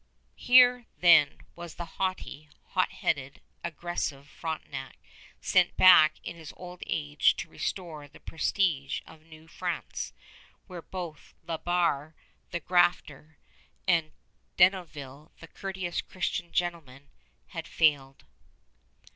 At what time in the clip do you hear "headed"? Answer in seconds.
2.91-3.39